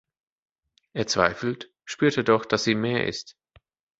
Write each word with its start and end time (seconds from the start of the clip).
Er 0.93 1.05
zweifelt, 1.05 1.71
spürt 1.85 2.17
er 2.17 2.23
doch, 2.23 2.43
dass 2.45 2.63
sie 2.63 2.73
mehr 2.73 3.05
ist. 3.05 3.37